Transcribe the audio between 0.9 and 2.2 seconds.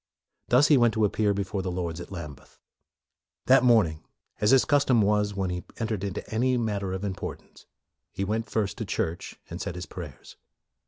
to appear before the Lords at